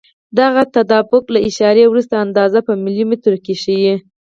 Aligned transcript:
دغه 0.39 0.61
تطابق 0.75 1.23
له 1.33 1.39
اعشاریه 1.45 1.87
وروسته 1.89 2.13
اندازه 2.25 2.59
په 2.67 2.73
ملي 2.83 3.05
مترو 3.09 3.37
کې 3.45 3.53
ښیي. 3.61 3.95